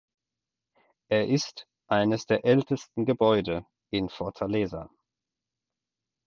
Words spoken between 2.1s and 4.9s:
der ältesten Gebäude in Fortaleza.